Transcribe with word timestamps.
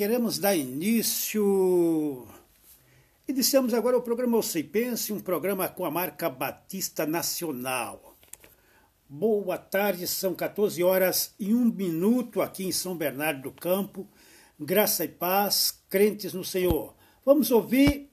queremos 0.00 0.38
dar 0.38 0.56
início. 0.56 2.26
Iniciamos 3.28 3.74
agora 3.74 3.98
o 3.98 4.00
programa 4.00 4.38
Você 4.38 4.62
Pense, 4.62 5.12
um 5.12 5.20
programa 5.20 5.68
com 5.68 5.84
a 5.84 5.90
marca 5.90 6.30
Batista 6.30 7.04
Nacional. 7.04 8.16
Boa 9.06 9.58
tarde, 9.58 10.06
são 10.06 10.34
14 10.34 10.82
horas 10.82 11.34
e 11.38 11.52
um 11.52 11.66
minuto 11.66 12.40
aqui 12.40 12.64
em 12.64 12.72
São 12.72 12.96
Bernardo 12.96 13.42
do 13.42 13.52
Campo. 13.52 14.08
Graça 14.58 15.04
e 15.04 15.08
paz, 15.08 15.82
crentes 15.90 16.32
no 16.32 16.46
Senhor. 16.46 16.94
Vamos 17.22 17.50
ouvir, 17.50 18.10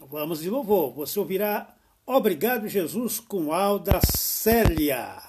vamos 0.00 0.40
de 0.40 0.48
louvor. 0.48 0.94
Você 0.94 1.18
ouvirá 1.18 1.76
Obrigado 2.06 2.66
Jesus 2.68 3.20
com 3.20 3.52
Alda 3.52 4.00
Célia. 4.00 5.22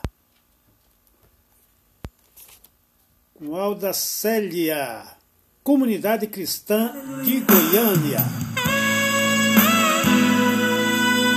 Com 3.34 3.54
Alda 3.54 3.92
Célia. 3.92 5.22
Comunidade 5.64 6.28
Cristã 6.28 6.92
de 7.24 7.40
Goiânia. 7.40 8.20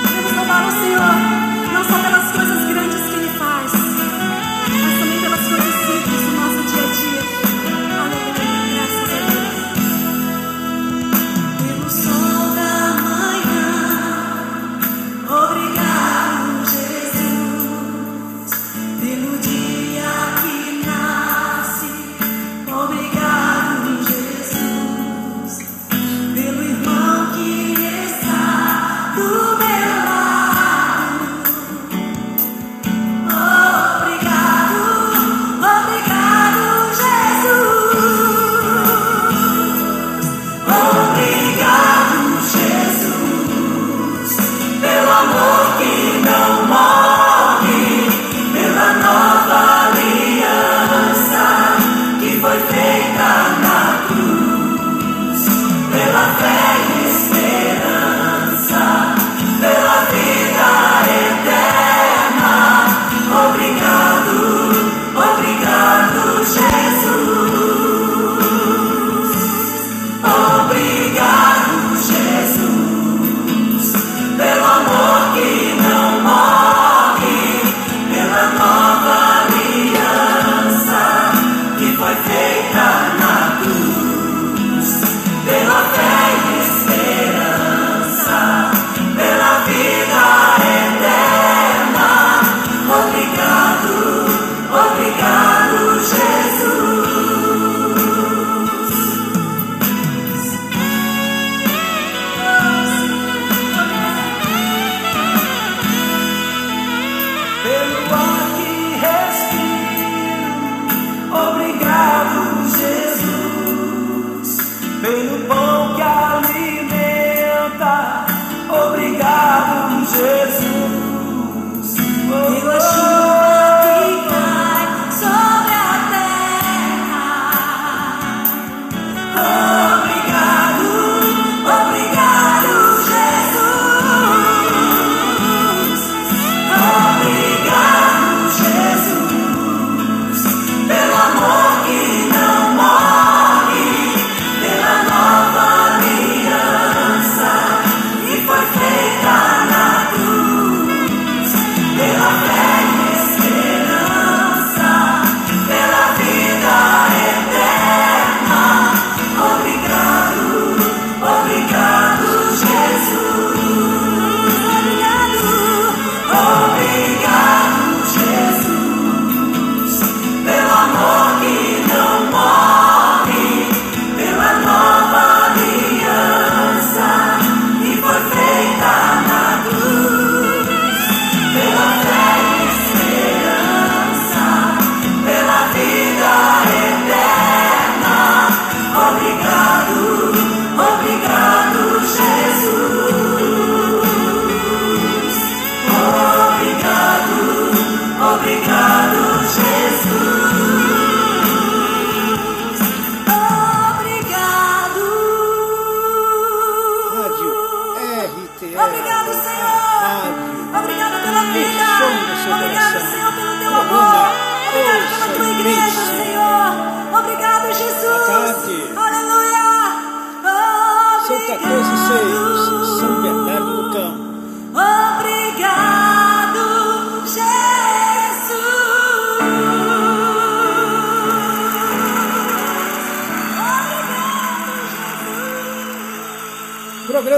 Vamos 0.03 0.33
louvar 0.33 0.67
o 0.67 0.71
Senhor, 0.73 1.73
não 1.73 1.85
só 1.85 2.03
pelas 2.03 2.33
coisas 2.33 2.56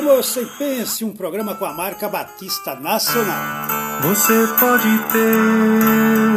Ouça 0.08 0.40
e 0.40 0.46
Pense, 0.46 1.04
um 1.04 1.12
programa 1.12 1.54
com 1.54 1.66
a 1.66 1.74
marca 1.74 2.08
Batista 2.08 2.74
Nacional. 2.74 3.68
Você 4.00 4.48
pode 4.58 4.98
ter 5.12 6.32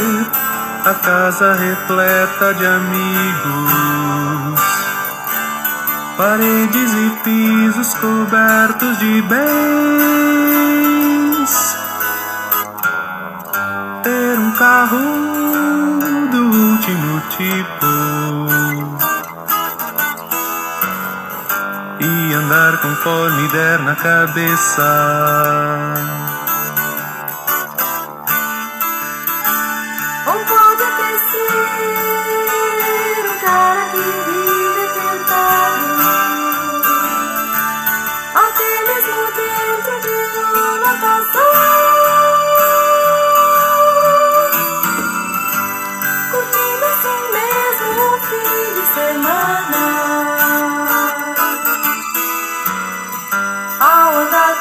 a 0.83 0.94
casa 0.94 1.53
repleta 1.53 2.53
de 2.53 2.65
amigos, 2.65 3.00
paredes 6.18 6.91
e 6.94 7.12
pisos 7.23 7.94
cobertos 7.94 9.00
de 9.00 9.21
bens, 9.21 9.39
ter 14.03 14.38
um 14.38 14.51
carro 14.51 15.00
do 16.29 16.44
último 16.44 17.21
tipo. 17.38 18.10
e 22.31 22.33
andar 22.33 22.80
conforme 22.81 23.48
der 23.50 23.80
na 23.83 23.95
cabeça. 23.95 24.81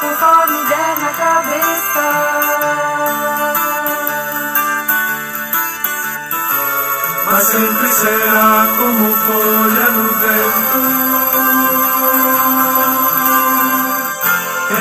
Conforme 0.01 0.59
der 0.65 0.93
na 0.99 1.11
cabeça. 1.13 2.51
mas 7.31 7.43
sempre 7.45 7.87
será 7.87 8.67
como 8.77 9.15
folha 9.15 9.89
no 9.91 10.07
vento, 10.19 10.81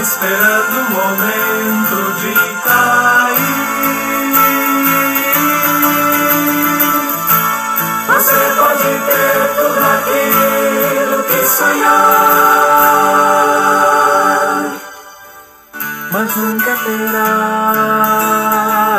esperando 0.02 0.76
o 0.80 0.84
momento 0.90 1.96
de 2.20 2.32
cair. 2.64 3.70
Você 8.08 8.40
pode 8.58 8.90
ter 9.06 9.36
tudo 9.56 9.80
aquilo 9.96 11.18
que 11.22 11.40
sonhar, 11.46 12.00
mas 16.20 16.36
nunca 16.36 16.76
terá 16.84 17.72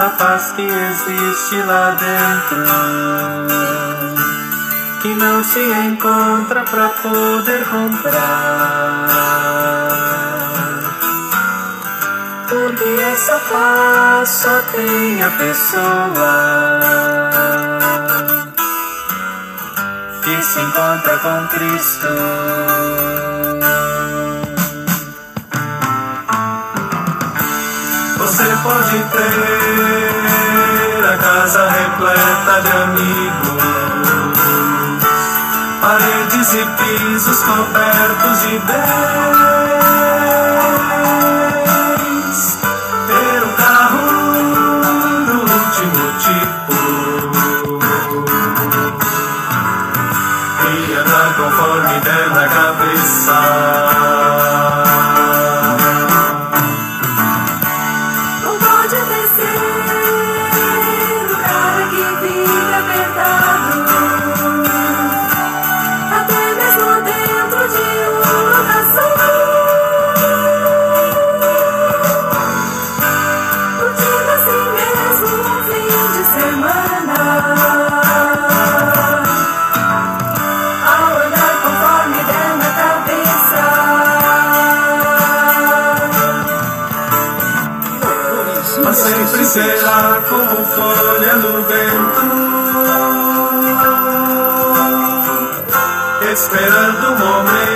a 0.06 0.10
paz 0.18 0.54
que 0.54 0.64
existe 0.64 1.56
lá 1.68 1.92
dentro, 1.92 2.66
que 5.04 5.14
não 5.14 5.44
se 5.44 5.60
encontra 5.60 6.64
pra 6.64 6.90
poder 6.90 7.64
comprar. 7.66 9.08
Porque 12.50 13.02
essa 13.14 13.40
paz 13.52 14.30
só 14.30 14.62
tem 14.76 15.22
a 15.24 15.30
pessoa 15.30 16.80
que 20.24 20.42
se 20.42 20.60
encontra 20.60 21.18
com 21.20 21.48
Cristo. 21.50 22.81
Pode 28.64 29.04
ter 29.12 30.12
a 31.06 31.18
casa 31.18 31.68
repleta 31.70 32.62
de 32.62 32.72
amigos, 32.72 33.64
paredes 35.82 36.54
e 36.54 36.66
pisos 36.66 37.44
cobertos 37.44 38.42
de 38.42 38.60
bens, 38.60 39.51
esperando 96.32 97.08
o 97.08 97.18
momento 97.18 97.71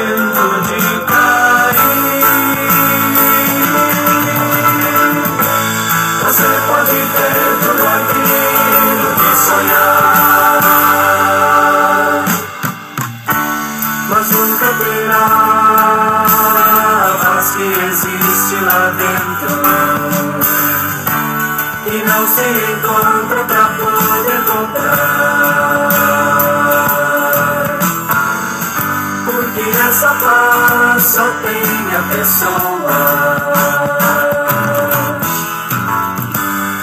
pessoa 32.10 33.00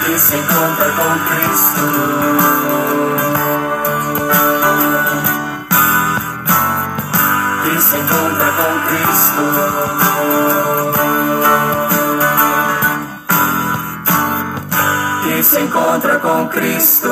que 0.05 0.19
se 0.19 0.35
encontra 0.35 0.89
com 0.99 1.11
Cristo. 1.29 1.83
Que 7.63 7.81
se 7.81 7.95
encontra 7.97 8.49
com 8.59 8.73
Cristo. 8.87 9.43
que 15.23 15.43
se 15.43 15.59
encontra 15.59 16.19
com 16.19 16.47
Cristo. 16.49 17.09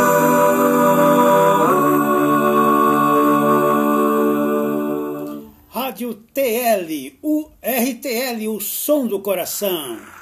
Do 9.12 9.20
coração. 9.20 10.21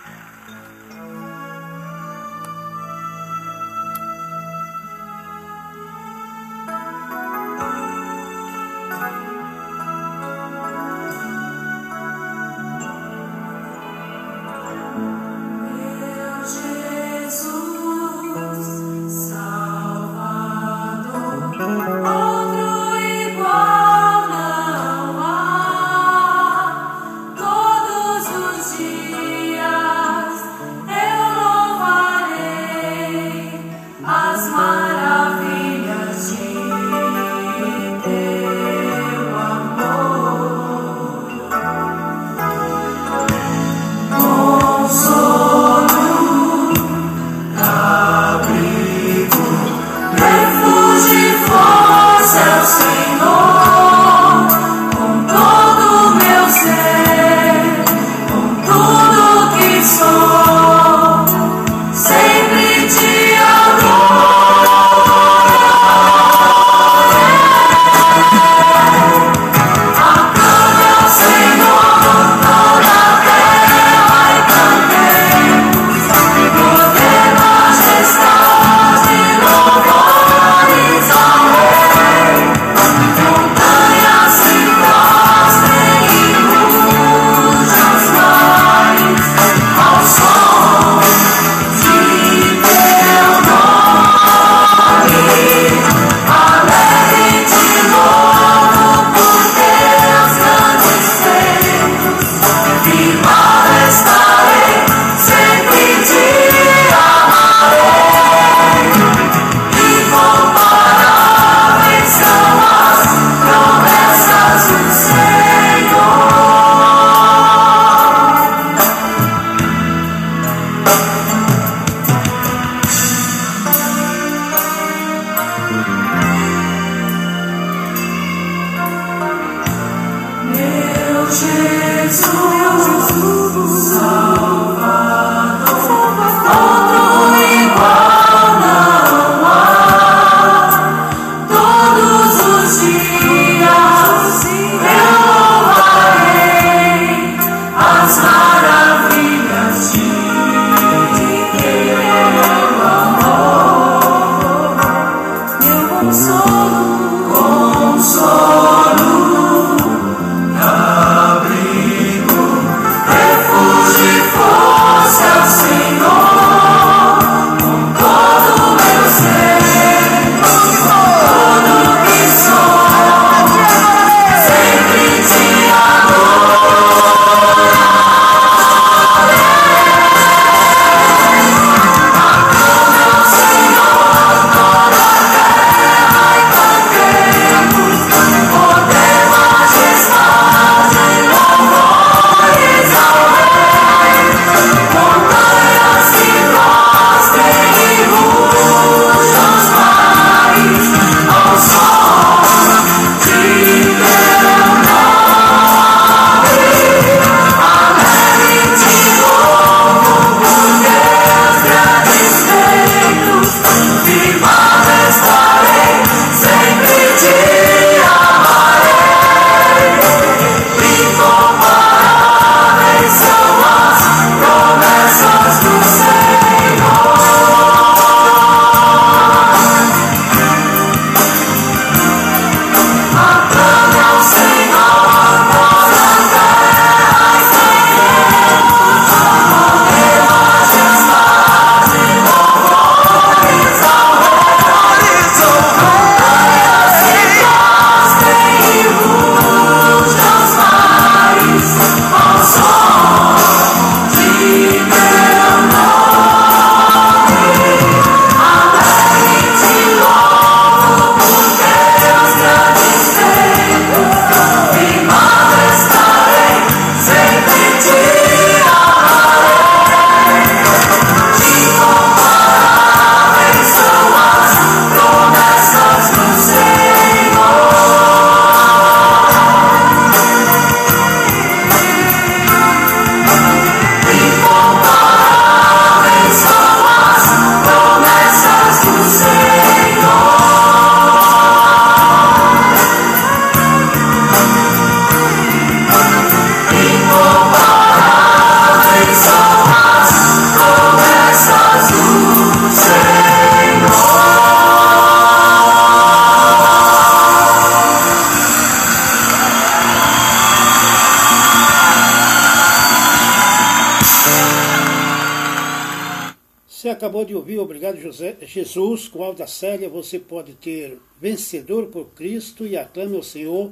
José, 318.00 318.38
Jesus 318.42 319.08
com 319.08 319.24
Alda 319.24 319.46
Célia. 319.46 319.90
Você 319.90 320.18
pode 320.20 320.54
ter 320.54 320.98
Vencedor 321.20 321.88
por 321.88 322.06
Cristo 322.12 322.66
e 322.66 322.78
Aclame 322.78 323.16
ao 323.16 323.24
Senhor 323.24 323.72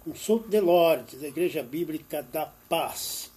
com 0.00 0.14
Souto 0.14 0.48
de 0.48 0.60
Lourdes, 0.60 1.20
da 1.20 1.28
Igreja 1.28 1.62
Bíblica 1.62 2.22
da 2.22 2.46
Paz. 2.68 3.30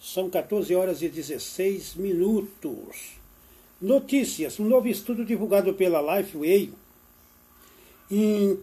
São 0.00 0.30
14 0.30 0.74
horas 0.74 1.02
e 1.02 1.08
16 1.08 1.96
minutos. 1.96 3.20
Notícias. 3.80 4.60
Um 4.60 4.68
novo 4.68 4.88
estudo 4.88 5.24
divulgado 5.24 5.74
pela 5.74 6.18
Lifeway 6.18 6.72
em 8.10 8.58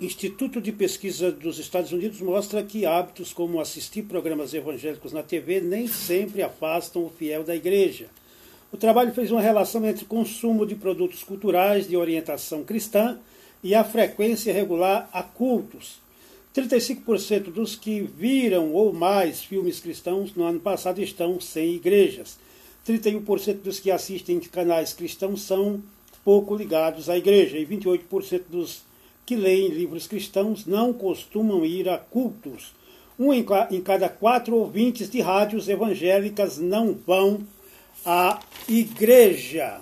Instituto 0.00 0.60
de 0.60 0.72
Pesquisa 0.72 1.30
dos 1.30 1.58
Estados 1.58 1.92
Unidos 1.92 2.20
mostra 2.20 2.62
que 2.62 2.84
hábitos 2.84 3.32
como 3.32 3.60
assistir 3.60 4.02
programas 4.02 4.52
evangélicos 4.52 5.12
na 5.12 5.22
TV 5.22 5.60
nem 5.60 5.86
sempre 5.86 6.42
afastam 6.42 7.04
o 7.04 7.10
fiel 7.10 7.44
da 7.44 7.54
igreja. 7.54 8.08
O 8.74 8.76
trabalho 8.76 9.14
fez 9.14 9.30
uma 9.30 9.40
relação 9.40 9.86
entre 9.86 10.04
consumo 10.04 10.66
de 10.66 10.74
produtos 10.74 11.22
culturais 11.22 11.86
de 11.86 11.96
orientação 11.96 12.64
cristã 12.64 13.16
e 13.62 13.72
a 13.72 13.84
frequência 13.84 14.52
regular 14.52 15.08
a 15.12 15.22
cultos. 15.22 16.00
35% 16.52 17.52
dos 17.52 17.76
que 17.76 18.00
viram 18.00 18.72
ou 18.72 18.92
mais 18.92 19.44
filmes 19.44 19.78
cristãos 19.78 20.34
no 20.34 20.42
ano 20.42 20.58
passado 20.58 21.00
estão 21.00 21.38
sem 21.38 21.72
igrejas. 21.74 22.36
31% 22.84 23.60
dos 23.62 23.78
que 23.78 23.92
assistem 23.92 24.40
canais 24.40 24.92
cristãos 24.92 25.42
são 25.42 25.80
pouco 26.24 26.56
ligados 26.56 27.08
à 27.08 27.16
igreja 27.16 27.56
e 27.56 27.64
28% 27.64 28.42
dos 28.50 28.82
que 29.24 29.36
leem 29.36 29.68
livros 29.68 30.08
cristãos 30.08 30.66
não 30.66 30.92
costumam 30.92 31.64
ir 31.64 31.88
a 31.88 31.96
cultos. 31.96 32.74
Um 33.16 33.32
em 33.32 33.80
cada 33.84 34.08
quatro 34.08 34.56
ouvintes 34.56 35.08
de 35.08 35.20
rádios 35.20 35.68
evangélicas 35.68 36.58
não 36.58 36.92
vão 36.92 37.46
a 38.04 38.40
igreja. 38.68 39.80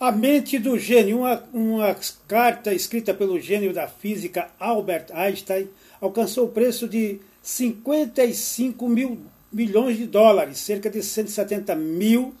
A 0.00 0.12
mente 0.12 0.58
do 0.58 0.78
gênio, 0.78 1.18
uma, 1.18 1.44
uma 1.52 1.96
carta 2.26 2.72
escrita 2.72 3.12
pelo 3.12 3.40
gênio 3.40 3.72
da 3.72 3.88
física 3.88 4.48
Albert 4.58 5.06
Einstein, 5.12 5.68
alcançou 6.00 6.46
o 6.46 6.50
preço 6.50 6.88
de 6.88 7.20
55 7.42 8.88
mil 8.88 9.18
milhões 9.50 9.96
de 9.96 10.06
dólares, 10.06 10.58
cerca 10.58 10.90
de 10.90 11.02
170 11.02 11.74
mil, 11.74 12.34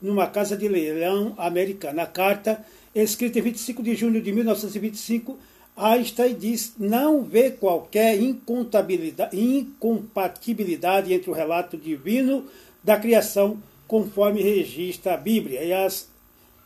numa 0.00 0.26
casa 0.26 0.56
de 0.56 0.66
leilão 0.66 1.34
americana. 1.36 2.02
A 2.02 2.06
carta, 2.06 2.64
escrita 2.94 3.38
em 3.38 3.42
25 3.42 3.82
de 3.82 3.94
junho 3.94 4.20
de 4.20 4.32
1925, 4.32 5.38
Einstein 5.76 6.34
diz 6.34 6.74
não 6.78 7.22
vê 7.22 7.50
qualquer 7.50 8.18
incompatibilidade 8.18 11.12
entre 11.12 11.30
o 11.30 11.34
relato 11.34 11.76
divino 11.76 12.46
da 12.86 12.96
criação, 12.96 13.60
conforme 13.88 14.40
registra 14.40 15.14
a 15.14 15.16
Bíblia, 15.16 15.64
e 15.64 15.72
as, 15.72 16.08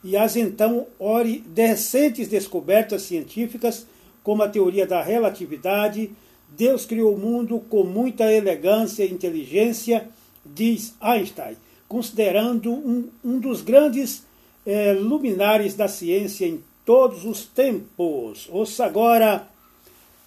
e 0.04 0.18
as 0.18 0.36
então 0.36 0.86
ore, 0.98 1.42
recentes 1.56 2.28
descobertas 2.28 3.02
científicas, 3.02 3.86
como 4.22 4.42
a 4.42 4.48
teoria 4.48 4.86
da 4.86 5.02
relatividade. 5.02 6.10
Deus 6.50 6.84
criou 6.84 7.14
o 7.14 7.18
mundo 7.18 7.58
com 7.70 7.84
muita 7.84 8.30
elegância 8.30 9.02
e 9.02 9.10
inteligência, 9.10 10.10
diz 10.44 10.94
Einstein, 11.00 11.56
considerando 11.88 12.70
um, 12.70 13.08
um 13.24 13.38
dos 13.38 13.62
grandes 13.62 14.22
é, 14.66 14.92
luminares 14.92 15.74
da 15.74 15.88
ciência 15.88 16.44
em 16.44 16.62
todos 16.84 17.24
os 17.24 17.46
tempos. 17.46 18.46
Ouça 18.50 18.84
agora. 18.84 19.48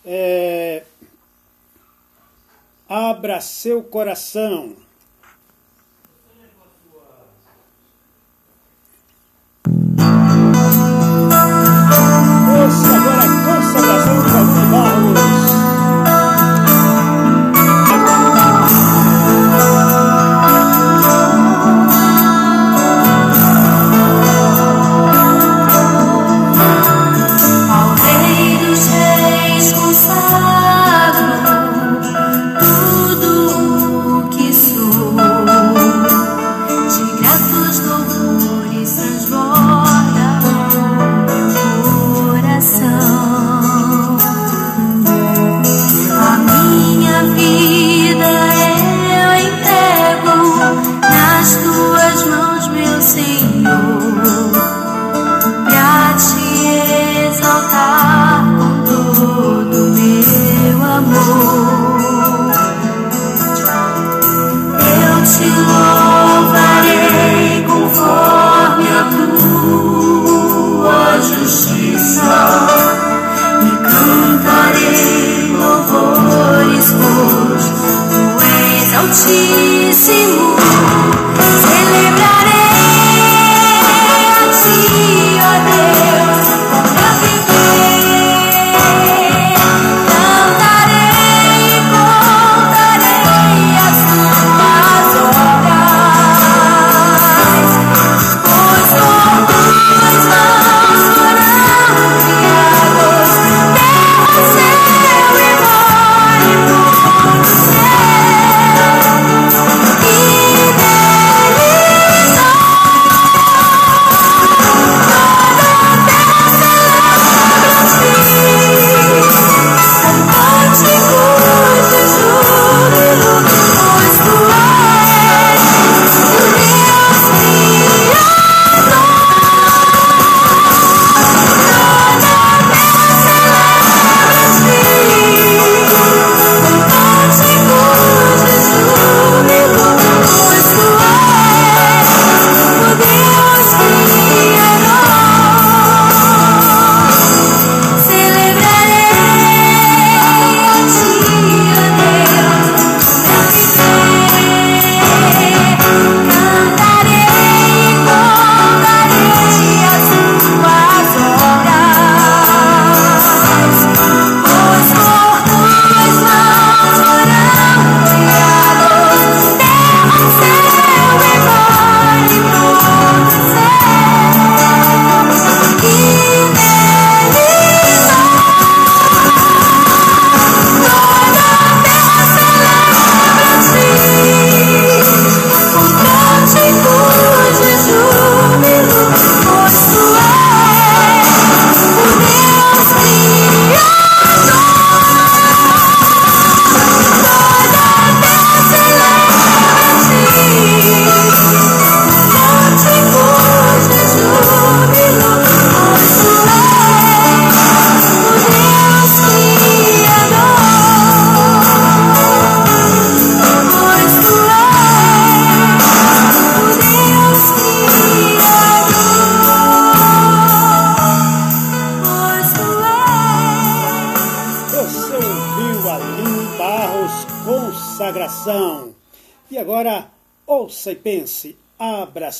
É, 0.03 0.83
abra 2.89 3.39
seu 3.41 3.83
coração. 3.83 4.82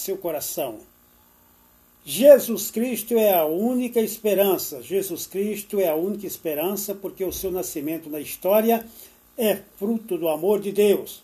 Seu 0.04 0.18
coração. 0.18 0.80
Jesus 2.06 2.70
Cristo 2.70 3.16
é 3.18 3.34
a 3.34 3.46
única 3.46 4.02
esperança. 4.02 4.82
Jesus 4.82 5.26
Cristo 5.26 5.80
é 5.80 5.88
a 5.88 5.96
única 5.96 6.28
esperança 6.28 6.94
porque 6.94 7.24
o 7.24 7.32
seu 7.32 7.50
nascimento 7.50 8.10
na 8.10 8.20
história 8.20 8.86
é 9.38 9.58
fruto 9.78 10.18
do 10.18 10.28
amor 10.28 10.60
de 10.60 10.74
Deus. 10.74 11.24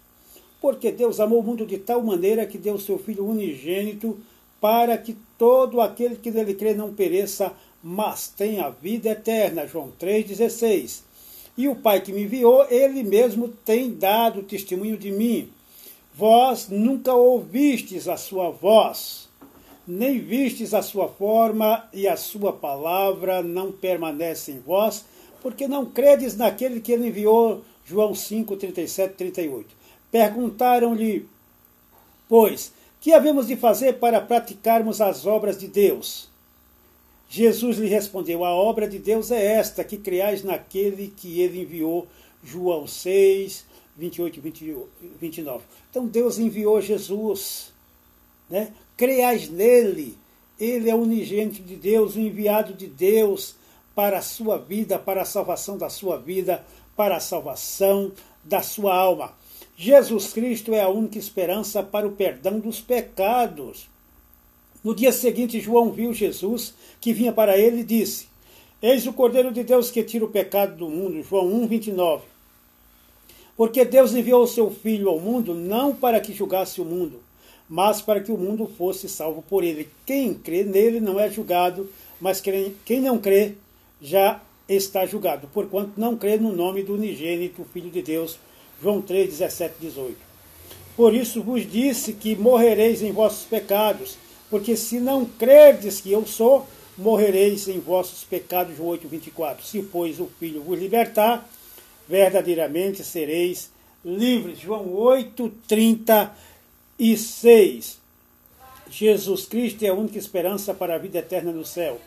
Porque 0.61 0.91
Deus 0.91 1.19
amou 1.19 1.39
o 1.39 1.43
mundo 1.43 1.65
de 1.65 1.77
tal 1.77 2.01
maneira 2.01 2.45
que 2.45 2.57
deu 2.57 2.79
seu 2.79 2.97
Filho 2.97 3.25
unigênito 3.25 4.17
para 4.61 4.97
que 4.97 5.15
todo 5.37 5.81
aquele 5.81 6.15
que 6.15 6.31
nele 6.31 6.53
crê 6.53 6.73
não 6.73 6.93
pereça, 6.93 7.53
mas 7.83 8.29
tenha 8.29 8.69
vida 8.69 9.09
eterna. 9.09 9.67
João 9.67 9.91
3,16. 9.99 11.01
E 11.57 11.67
o 11.67 11.75
Pai 11.75 11.99
que 11.99 12.13
me 12.13 12.23
enviou, 12.23 12.65
ele 12.69 13.03
mesmo 13.03 13.49
tem 13.49 13.93
dado 13.93 14.43
testemunho 14.43 14.97
de 14.97 15.11
mim. 15.11 15.49
Vós 16.13 16.67
nunca 16.69 17.13
ouvistes 17.13 18.07
a 18.07 18.17
sua 18.17 18.49
voz 18.49 19.29
nem 19.89 20.19
vistes 20.19 20.75
a 20.75 20.83
sua 20.83 21.07
forma 21.07 21.89
e 21.91 22.07
a 22.07 22.15
sua 22.15 22.53
palavra 22.53 23.41
não 23.41 23.71
permanece 23.71 24.51
em 24.51 24.59
vós, 24.59 25.03
porque 25.41 25.67
não 25.67 25.83
credes 25.83 26.37
naquele 26.37 26.79
que 26.79 26.91
ele 26.91 27.07
enviou. 27.07 27.63
João 27.83 28.13
5, 28.13 28.55
37, 28.55 29.15
38. 29.15 29.67
Perguntaram-lhe, 30.11 31.27
pois, 32.27 32.71
que 33.01 33.13
havemos 33.13 33.47
de 33.47 33.55
fazer 33.55 33.93
para 33.93 34.21
praticarmos 34.21 35.01
as 35.01 35.25
obras 35.25 35.57
de 35.57 35.67
Deus? 35.67 36.29
Jesus 37.27 37.79
lhe 37.79 37.87
respondeu: 37.87 38.45
A 38.45 38.51
obra 38.51 38.87
de 38.87 38.99
Deus 38.99 39.31
é 39.31 39.43
esta, 39.43 39.83
que 39.83 39.97
creais 39.97 40.43
naquele 40.43 41.07
que 41.07 41.41
ele 41.41 41.61
enviou. 41.61 42.07
João 42.43 42.85
6, 42.85 43.65
28 43.97 44.37
e 44.37 44.75
29. 45.19 45.63
Então 45.89 46.05
Deus 46.05 46.37
enviou 46.37 46.81
Jesus. 46.81 47.73
Né? 48.49 48.71
creais 48.99 49.49
nele. 49.49 50.17
Ele 50.59 50.89
é 50.89 50.93
o 50.93 51.03
unigênito 51.03 51.63
de 51.63 51.77
Deus, 51.77 52.17
o 52.17 52.19
enviado 52.19 52.73
de 52.73 52.85
Deus 52.85 53.55
para 53.95 54.17
a 54.17 54.21
sua 54.21 54.57
vida, 54.57 54.99
para 54.99 55.21
a 55.21 55.25
salvação 55.25 55.77
da 55.77 55.89
sua 55.89 56.17
vida, 56.17 56.65
para 56.97 57.15
a 57.15 57.19
salvação 57.21 58.11
da 58.43 58.61
sua 58.61 58.93
alma. 58.93 59.33
Jesus 59.77 60.33
Cristo 60.33 60.73
é 60.73 60.81
a 60.81 60.89
única 60.89 61.17
esperança 61.17 61.81
para 61.81 62.05
o 62.05 62.11
perdão 62.11 62.59
dos 62.59 62.81
pecados. 62.81 63.87
No 64.83 64.93
dia 64.93 65.13
seguinte, 65.13 65.61
João 65.61 65.93
viu 65.93 66.13
Jesus 66.13 66.73
que 66.99 67.13
vinha 67.13 67.31
para 67.31 67.57
ele 67.57 67.79
e 67.79 67.85
disse: 67.85 68.27
Eis 68.81 69.07
o 69.07 69.13
Cordeiro 69.13 69.53
de 69.53 69.63
Deus 69.63 69.89
que 69.89 70.03
tira 70.03 70.25
o 70.25 70.29
pecado 70.29 70.75
do 70.75 70.89
mundo. 70.89 71.23
João 71.23 71.47
1, 71.47 71.67
29. 71.67 72.23
Porque 73.59 73.83
Deus 73.83 74.15
enviou 74.15 74.43
o 74.43 74.47
seu 74.47 74.71
Filho 74.71 75.09
ao 75.09 75.19
mundo 75.19 75.53
não 75.53 75.93
para 75.93 76.21
que 76.21 76.31
julgasse 76.31 76.79
o 76.79 76.85
mundo, 76.85 77.19
mas 77.67 78.01
para 78.01 78.21
que 78.21 78.31
o 78.31 78.37
mundo 78.37 78.65
fosse 78.77 79.09
salvo 79.09 79.41
por 79.41 79.65
ele. 79.65 79.89
Quem 80.05 80.33
crê 80.33 80.63
nele 80.63 81.01
não 81.01 81.19
é 81.19 81.29
julgado, 81.29 81.89
mas 82.21 82.39
quem 82.39 83.01
não 83.01 83.17
crê 83.17 83.55
já 84.01 84.39
está 84.69 85.05
julgado, 85.05 85.49
porquanto 85.53 85.91
não 85.97 86.15
crê 86.15 86.37
no 86.37 86.53
nome 86.53 86.83
do 86.83 86.93
unigênito 86.93 87.67
Filho 87.73 87.89
de 87.89 88.01
Deus. 88.01 88.39
João 88.81 89.01
3, 89.01 89.27
17, 89.27 89.75
18. 89.81 90.15
Por 90.95 91.13
isso 91.13 91.43
vos 91.43 91.69
disse 91.69 92.13
que 92.13 92.37
morrereis 92.37 93.03
em 93.03 93.11
vossos 93.11 93.43
pecados, 93.43 94.17
porque 94.49 94.77
se 94.77 95.01
não 95.01 95.25
crerdes 95.25 95.99
que 95.99 96.13
eu 96.13 96.25
sou, 96.25 96.65
morrereis 96.97 97.67
em 97.67 97.81
vossos 97.81 98.23
pecados. 98.23 98.77
João 98.77 98.91
8, 98.91 99.05
24. 99.09 99.65
Se, 99.65 99.81
pois, 99.81 100.17
o 100.17 100.29
Filho 100.39 100.61
vos 100.61 100.79
libertar, 100.79 101.45
verdadeiramente 102.09 103.03
sereis 103.03 103.71
livres. 104.03 104.59
João 104.59 104.91
8, 104.91 105.53
30 105.67 106.33
e 106.97 107.15
6. 107.15 107.99
Jesus 108.89 109.45
Cristo 109.45 109.83
é 109.83 109.89
a 109.89 109.93
única 109.93 110.17
esperança 110.17 110.73
para 110.73 110.95
a 110.95 110.97
vida 110.97 111.19
eterna 111.19 111.51
no 111.51 111.63
céu. 111.63 112.01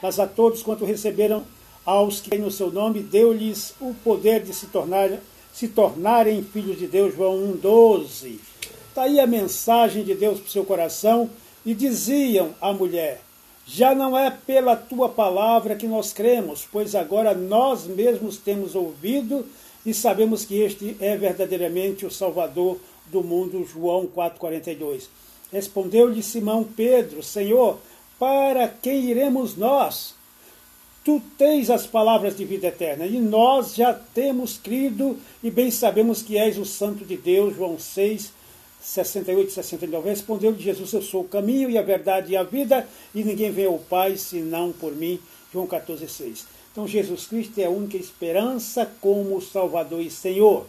Mas 0.00 0.20
a 0.20 0.26
todos 0.28 0.62
quanto 0.62 0.84
receberam, 0.84 1.44
aos 1.84 2.20
que 2.20 2.38
no 2.38 2.50
seu 2.50 2.70
nome, 2.70 3.00
deu-lhes 3.00 3.74
o 3.80 3.92
poder 4.04 4.44
de 4.44 4.54
se, 4.54 4.66
tornar, 4.66 5.10
se 5.52 5.66
tornarem 5.66 6.44
filhos 6.44 6.78
de 6.78 6.86
Deus. 6.86 7.16
João 7.16 7.36
1,12. 7.60 8.38
Está 8.88 9.02
aí 9.02 9.18
a 9.18 9.26
mensagem 9.26 10.04
de 10.04 10.14
Deus 10.14 10.38
para 10.38 10.46
o 10.46 10.50
seu 10.50 10.64
coração. 10.64 11.28
E 11.66 11.74
diziam 11.74 12.54
à 12.60 12.72
mulher: 12.72 13.20
Já 13.70 13.94
não 13.94 14.16
é 14.16 14.30
pela 14.30 14.74
tua 14.74 15.10
palavra 15.10 15.76
que 15.76 15.86
nós 15.86 16.10
cremos, 16.10 16.66
pois 16.72 16.94
agora 16.94 17.34
nós 17.34 17.86
mesmos 17.86 18.38
temos 18.38 18.74
ouvido 18.74 19.44
e 19.84 19.92
sabemos 19.92 20.42
que 20.46 20.54
este 20.54 20.96
é 20.98 21.14
verdadeiramente 21.18 22.06
o 22.06 22.10
Salvador 22.10 22.80
do 23.12 23.22
mundo, 23.22 23.68
João 23.70 24.06
4,42. 24.06 25.08
Respondeu-lhe 25.52 26.22
Simão 26.22 26.64
Pedro: 26.64 27.22
Senhor, 27.22 27.78
para 28.18 28.68
quem 28.68 29.04
iremos 29.10 29.54
nós? 29.54 30.14
Tu 31.04 31.20
tens 31.36 31.68
as 31.68 31.86
palavras 31.86 32.38
de 32.38 32.46
vida 32.46 32.68
eterna, 32.68 33.04
e 33.04 33.18
nós 33.20 33.74
já 33.74 33.92
temos 33.92 34.56
crido 34.56 35.18
e 35.42 35.50
bem 35.50 35.70
sabemos 35.70 36.22
que 36.22 36.38
és 36.38 36.56
o 36.56 36.64
Santo 36.64 37.04
de 37.04 37.18
Deus. 37.18 37.54
João 37.54 37.78
6, 37.78 38.32
68 38.80 39.48
e 39.48 39.52
69. 39.52 40.08
Respondeu-lhe 40.08 40.62
Jesus: 40.62 40.92
Eu 40.92 41.02
sou 41.02 41.22
o 41.22 41.28
caminho 41.28 41.70
e 41.70 41.78
a 41.78 41.82
verdade 41.82 42.32
e 42.32 42.36
a 42.36 42.42
vida, 42.42 42.88
e 43.14 43.22
ninguém 43.24 43.50
vem 43.50 43.66
ao 43.66 43.78
Pai 43.78 44.16
senão 44.16 44.72
por 44.72 44.94
mim. 44.94 45.20
João 45.52 45.66
14, 45.66 46.08
6. 46.08 46.46
Então, 46.72 46.86
Jesus 46.86 47.26
Cristo 47.26 47.58
é 47.58 47.64
a 47.64 47.70
única 47.70 47.96
esperança 47.96 48.90
como 49.00 49.40
Salvador 49.40 50.00
e 50.00 50.10
Senhor. 50.10 50.66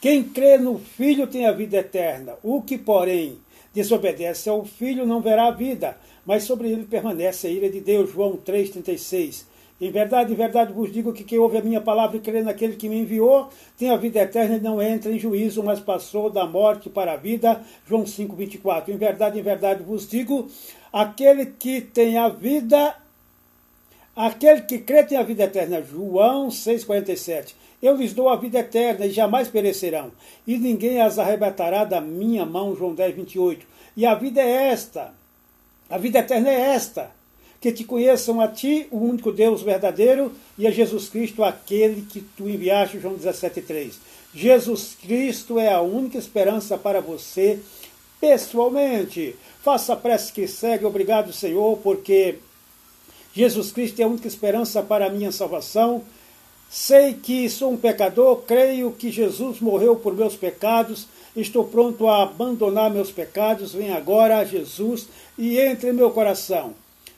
Quem 0.00 0.24
crê 0.24 0.58
no 0.58 0.78
Filho 0.78 1.26
tem 1.26 1.46
a 1.46 1.52
vida 1.52 1.78
eterna. 1.78 2.34
O 2.42 2.62
que, 2.62 2.76
porém, 2.76 3.38
desobedece 3.72 4.48
ao 4.48 4.64
Filho 4.64 5.06
não 5.06 5.20
verá 5.20 5.46
a 5.46 5.52
vida, 5.52 5.96
mas 6.26 6.44
sobre 6.44 6.70
ele 6.70 6.84
permanece 6.84 7.46
a 7.46 7.50
ira 7.50 7.70
de 7.70 7.80
Deus. 7.80 8.10
João 8.10 8.36
3,36. 8.36 9.44
Em 9.82 9.90
verdade, 9.90 10.32
em 10.32 10.36
verdade 10.36 10.72
vos 10.72 10.92
digo 10.92 11.12
que 11.12 11.24
quem 11.24 11.40
ouve 11.40 11.58
a 11.58 11.60
minha 11.60 11.80
palavra 11.80 12.16
e 12.16 12.20
crê 12.20 12.40
naquele 12.40 12.76
que 12.76 12.88
me 12.88 13.00
enviou 13.00 13.48
tem 13.76 13.90
a 13.90 13.96
vida 13.96 14.20
eterna 14.20 14.54
e 14.54 14.60
não 14.60 14.80
entra 14.80 15.10
em 15.10 15.18
juízo, 15.18 15.60
mas 15.60 15.80
passou 15.80 16.30
da 16.30 16.46
morte 16.46 16.88
para 16.88 17.14
a 17.14 17.16
vida. 17.16 17.60
João 17.88 18.04
5,24. 18.04 18.90
Em 18.90 18.96
verdade, 18.96 19.40
em 19.40 19.42
verdade 19.42 19.82
vos 19.82 20.08
digo: 20.08 20.48
aquele 20.92 21.46
que 21.46 21.80
tem 21.80 22.16
a 22.16 22.28
vida, 22.28 22.94
aquele 24.14 24.60
que 24.60 24.78
crê 24.78 25.02
tem 25.02 25.18
a 25.18 25.24
vida 25.24 25.42
eterna. 25.42 25.82
João 25.82 26.46
6,47. 26.46 27.56
Eu 27.82 27.96
lhes 27.96 28.12
dou 28.12 28.28
a 28.28 28.36
vida 28.36 28.60
eterna 28.60 29.04
e 29.06 29.10
jamais 29.10 29.48
perecerão, 29.48 30.12
e 30.46 30.58
ninguém 30.58 31.02
as 31.02 31.18
arrebatará 31.18 31.84
da 31.84 32.00
minha 32.00 32.46
mão. 32.46 32.76
João 32.76 32.94
10, 32.94 33.16
28. 33.16 33.66
E 33.96 34.06
a 34.06 34.14
vida 34.14 34.40
é 34.40 34.68
esta, 34.68 35.12
a 35.90 35.98
vida 35.98 36.20
eterna 36.20 36.50
é 36.50 36.60
esta, 36.76 37.10
que 37.62 37.72
te 37.72 37.84
conheçam 37.84 38.40
a 38.40 38.48
ti, 38.48 38.86
o 38.90 38.98
único 38.98 39.32
Deus 39.32 39.62
verdadeiro, 39.62 40.32
e 40.58 40.66
a 40.66 40.70
Jesus 40.70 41.08
Cristo, 41.08 41.42
aquele 41.42 42.02
que 42.02 42.20
tu 42.20 42.48
enviaste. 42.48 43.00
João 43.00 43.14
17, 43.14 43.62
3. 43.62 43.98
Jesus 44.34 44.96
Cristo 45.00 45.58
é 45.58 45.72
a 45.72 45.80
única 45.80 46.18
esperança 46.18 46.76
para 46.76 47.00
você 47.00 47.58
pessoalmente. 48.20 49.36
Faça 49.62 49.94
a 49.94 49.96
prece 49.96 50.32
que 50.32 50.46
segue. 50.46 50.84
Obrigado, 50.84 51.32
Senhor, 51.32 51.78
porque 51.78 52.36
Jesus 53.32 53.72
Cristo 53.72 54.00
é 54.00 54.04
a 54.04 54.08
única 54.08 54.28
esperança 54.28 54.82
para 54.82 55.06
a 55.06 55.10
minha 55.10 55.32
salvação 55.32 56.02
Sei 56.74 57.12
que 57.12 57.50
sou 57.50 57.72
um 57.72 57.76
pecador, 57.76 58.44
creio 58.46 58.92
que 58.92 59.10
Jesus 59.10 59.60
morreu 59.60 59.94
por 59.94 60.16
meus 60.16 60.34
pecados, 60.34 61.06
estou 61.36 61.64
pronto 61.64 62.08
a 62.08 62.22
abandonar 62.22 62.90
meus 62.90 63.12
pecados. 63.12 63.74
Vem 63.74 63.92
agora, 63.92 64.42
Jesus, 64.42 65.06
e 65.36 65.58
entre 65.58 65.90
em 65.90 65.92
meu 65.92 66.10
coração. 66.12 66.72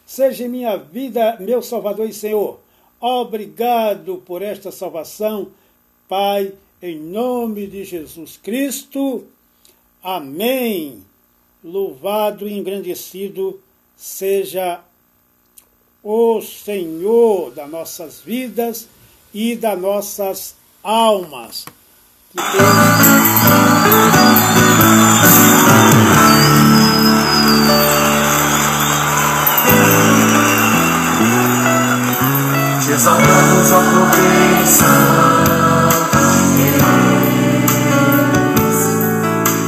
Seja 0.06 0.44
em 0.44 0.48
minha 0.48 0.76
vida 0.76 1.36
meu 1.40 1.62
Salvador 1.62 2.08
e 2.08 2.12
Senhor. 2.12 2.60
Obrigado 3.00 4.22
por 4.24 4.42
esta 4.42 4.70
salvação, 4.70 5.48
Pai, 6.08 6.52
em 6.80 6.98
nome 6.98 7.66
de 7.66 7.84
Jesus 7.84 8.38
Cristo. 8.42 9.24
Amém. 10.02 11.02
Louvado 11.62 12.46
e 12.46 12.52
engrandecido 12.52 13.60
seja 13.96 14.80
o 16.02 16.42
Senhor 16.42 17.50
das 17.52 17.70
nossas 17.70 18.20
vidas 18.20 18.88
e 19.32 19.56
das 19.56 19.80
nossas 19.80 20.54
almas. 20.82 21.64
Te 22.32 23.23
exaltamos 33.04 33.70
a 33.70 33.80
tua 33.80 34.08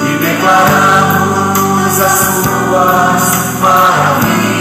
e 0.00 0.10
declaramos 0.24 2.00
as 2.00 2.18
tuas 2.44 3.24
maravilhas. 3.60 4.56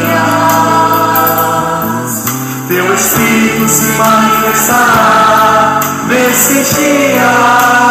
Teu 2.67 2.93
Espírito 2.93 3.69
se 3.69 3.85
manifestará 3.93 5.79
nesse 6.09 6.55
dia. 6.75 7.84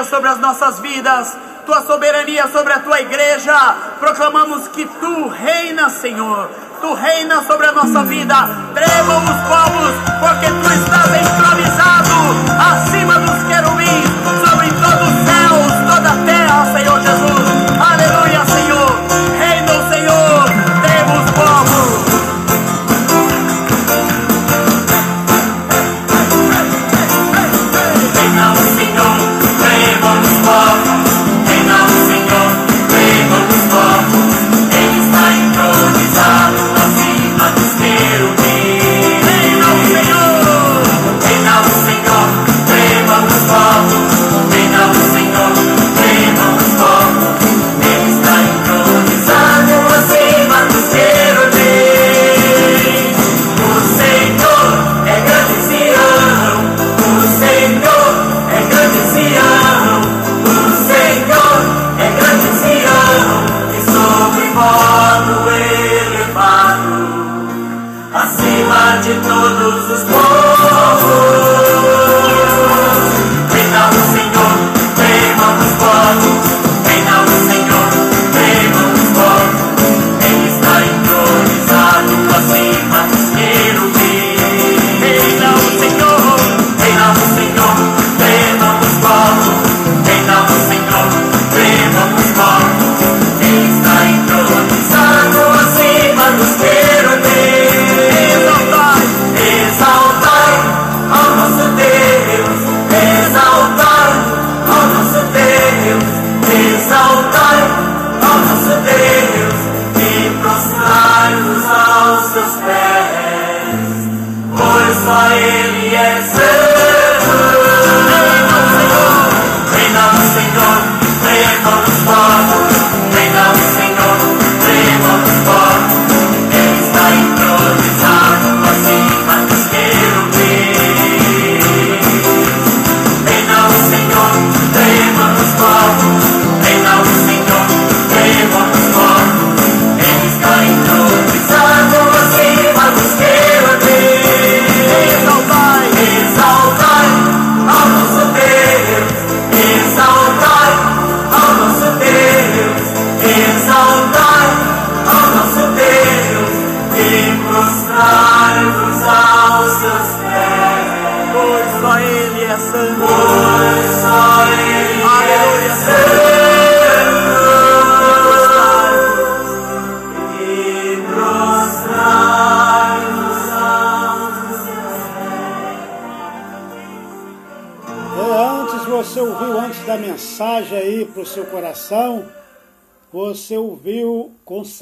Soberania 0.00 0.04
sobre 0.04 0.28
as 0.30 0.38
nossas 0.38 0.80
vidas, 0.80 1.36
tua 1.66 1.82
soberania 1.82 2.48
sobre 2.48 2.72
a 2.72 2.80
tua 2.80 3.00
igreja. 3.00 3.76
Proclamamos 3.98 4.68
que 4.68 4.86
tu 4.86 5.28
reinas, 5.28 5.92
Senhor. 5.92 6.48
Tu 6.80 6.94
reinas 6.94 7.46
sobre 7.46 7.66
a 7.66 7.72
nossa 7.72 8.02
vida. 8.04 8.34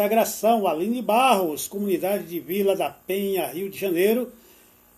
Consagração, 0.08 0.66
Aline 0.66 1.02
Barros, 1.02 1.68
Comunidade 1.68 2.24
de 2.24 2.40
Vila 2.40 2.74
da 2.74 2.88
Penha, 2.88 3.46
Rio 3.48 3.68
de 3.68 3.78
Janeiro. 3.78 4.32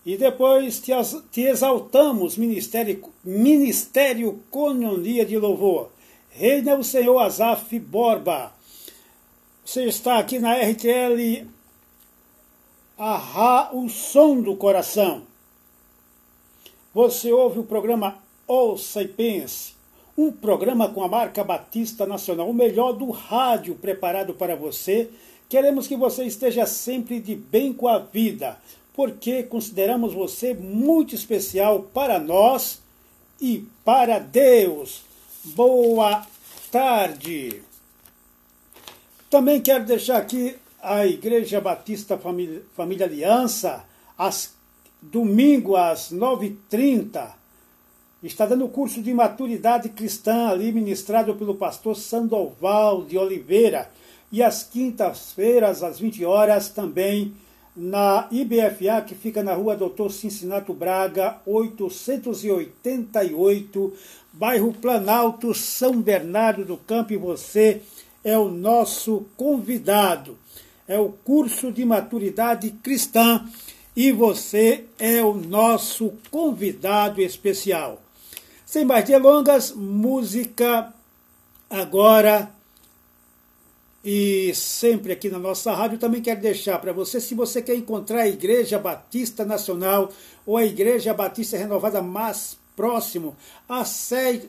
E 0.06 0.16
depois 0.16 0.80
te, 0.80 1.40
exaltamos, 1.40 2.36
Ministério, 2.36 3.02
Ministério 3.24 4.40
Cononia 4.50 5.26
de 5.26 5.36
Louvor. 5.36 5.90
Reina 6.30 6.76
o 6.76 6.84
Senhor 6.84 7.18
Azaf 7.18 7.76
Borba. 7.80 8.52
Você 9.64 9.84
está 9.86 10.18
aqui 10.18 10.38
na 10.38 10.54
RTL, 10.54 11.44
Arra, 12.96 13.74
o 13.74 13.88
som 13.88 14.40
do 14.40 14.54
coração. 14.54 15.22
Você 16.94 17.32
ouve 17.32 17.58
o 17.58 17.64
programa 17.64 18.16
Ouça 18.46 19.02
e 19.02 19.08
Pense, 19.08 19.74
um 20.16 20.30
programa 20.30 20.88
com 20.88 21.02
a 21.02 21.08
marca 21.08 21.44
Batista 21.44 22.06
Nacional, 22.06 22.48
o 22.48 22.54
melhor 22.54 22.92
do 22.92 23.10
rádio 23.10 23.74
preparado 23.74 24.34
para 24.34 24.54
você. 24.54 25.08
Queremos 25.48 25.86
que 25.86 25.96
você 25.96 26.24
esteja 26.24 26.66
sempre 26.66 27.20
de 27.20 27.34
bem 27.34 27.72
com 27.72 27.88
a 27.88 27.98
vida, 27.98 28.58
porque 28.94 29.42
consideramos 29.42 30.12
você 30.12 30.54
muito 30.54 31.14
especial 31.14 31.84
para 31.94 32.18
nós 32.18 32.80
e 33.40 33.66
para 33.84 34.18
Deus. 34.18 35.02
Boa 35.44 36.26
tarde. 36.70 37.62
Também 39.30 39.60
quero 39.60 39.84
deixar 39.84 40.18
aqui 40.18 40.56
a 40.82 41.06
Igreja 41.06 41.60
Batista 41.60 42.18
Família, 42.18 42.62
Família 42.74 43.06
Aliança, 43.06 43.84
às, 44.18 44.54
domingo 45.00 45.76
às 45.76 46.12
9h30. 46.12 47.39
Está 48.22 48.44
dando 48.44 48.68
curso 48.68 49.00
de 49.00 49.14
maturidade 49.14 49.88
cristã 49.88 50.48
ali, 50.48 50.70
ministrado 50.72 51.34
pelo 51.36 51.54
pastor 51.54 51.96
Sandoval 51.96 53.02
de 53.02 53.16
Oliveira. 53.16 53.90
E 54.30 54.42
às 54.42 54.62
quintas-feiras, 54.62 55.82
às 55.82 55.98
20 55.98 56.22
horas, 56.26 56.68
também 56.68 57.32
na 57.74 58.28
IBFA, 58.30 59.00
que 59.06 59.14
fica 59.14 59.42
na 59.42 59.54
rua 59.54 59.74
Doutor 59.74 60.12
Cincinato 60.12 60.74
Braga, 60.74 61.38
888, 61.46 63.94
bairro 64.34 64.74
Planalto, 64.74 65.54
São 65.54 66.02
Bernardo 66.02 66.62
do 66.62 66.76
Campo. 66.76 67.14
E 67.14 67.16
você 67.16 67.80
é 68.22 68.36
o 68.36 68.50
nosso 68.50 69.24
convidado. 69.34 70.36
É 70.86 71.00
o 71.00 71.08
curso 71.24 71.72
de 71.72 71.86
maturidade 71.86 72.70
cristã 72.82 73.48
e 73.96 74.12
você 74.12 74.84
é 74.98 75.22
o 75.22 75.32
nosso 75.32 76.12
convidado 76.30 77.22
especial. 77.22 77.98
Sem 78.70 78.84
mais 78.84 79.04
delongas, 79.04 79.72
música 79.72 80.94
agora 81.68 82.52
e 84.04 84.54
sempre 84.54 85.12
aqui 85.12 85.28
na 85.28 85.40
nossa 85.40 85.72
rádio. 85.72 85.98
Também 85.98 86.22
quero 86.22 86.40
deixar 86.40 86.78
para 86.78 86.92
você, 86.92 87.20
se 87.20 87.34
você 87.34 87.60
quer 87.60 87.74
encontrar 87.74 88.20
a 88.20 88.28
Igreja 88.28 88.78
Batista 88.78 89.44
Nacional 89.44 90.12
ou 90.46 90.56
a 90.56 90.64
Igreja 90.64 91.12
Batista 91.12 91.56
Renovada 91.56 92.00
mais 92.00 92.56
próximo, 92.76 93.36
acesse, 93.68 94.48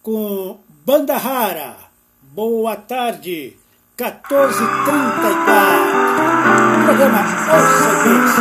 com 0.03 0.59
Banda 0.85 1.16
Rara. 1.16 1.77
Boa 2.22 2.77
tarde, 2.77 3.57
14h34. 3.96 6.03
Programa 6.85 7.20
Ouça 7.53 7.92
Deus. 8.03 8.33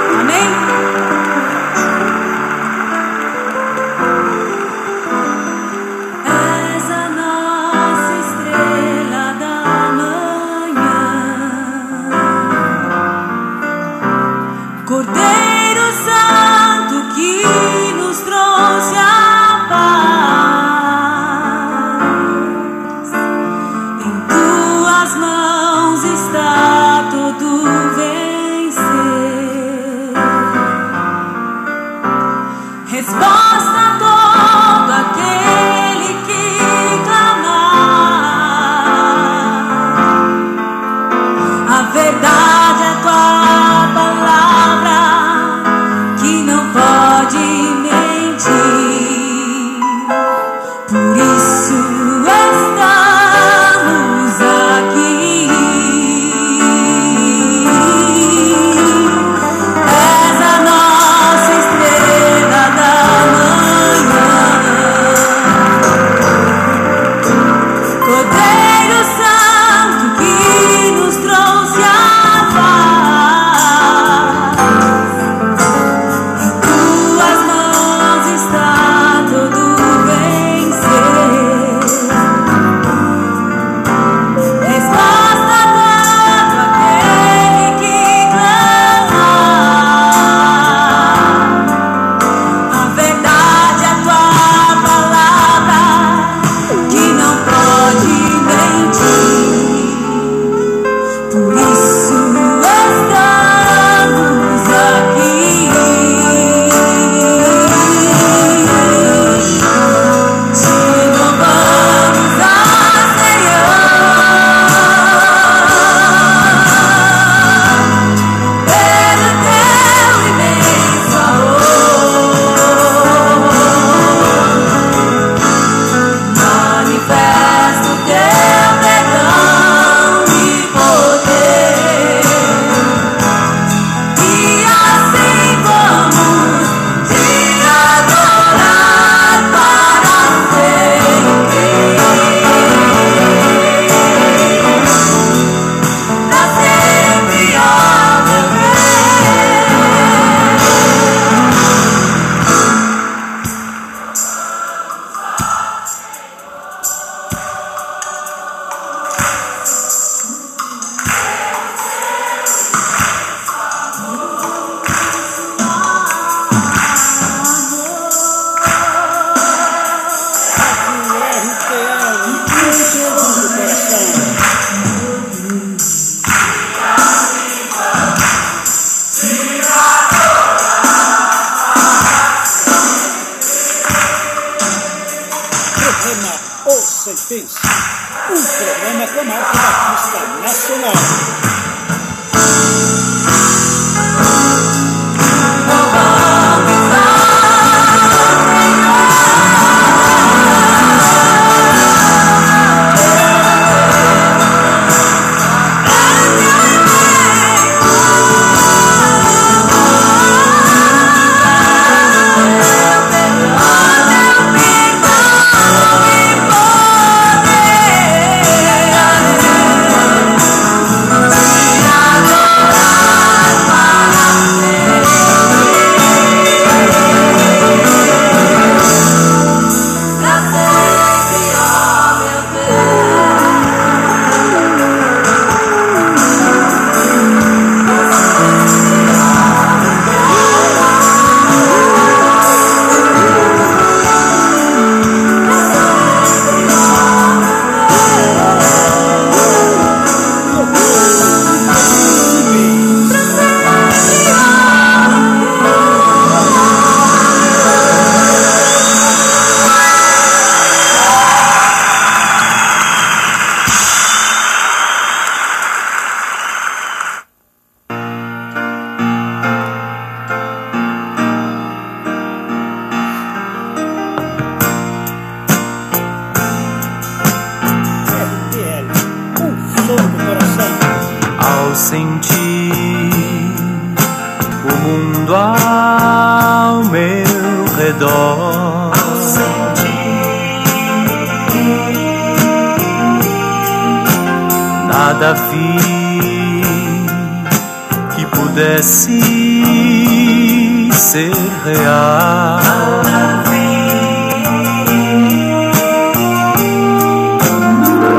cear. 301.73 302.59